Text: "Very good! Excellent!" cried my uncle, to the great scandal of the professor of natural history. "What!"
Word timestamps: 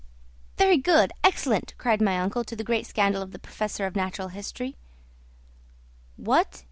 "Very 0.57 0.77
good! 0.77 1.13
Excellent!" 1.23 1.75
cried 1.77 2.01
my 2.01 2.17
uncle, 2.17 2.43
to 2.45 2.55
the 2.55 2.63
great 2.63 2.87
scandal 2.87 3.21
of 3.21 3.33
the 3.33 3.37
professor 3.37 3.85
of 3.85 3.95
natural 3.95 4.29
history. 4.29 4.75
"What!" 6.17 6.59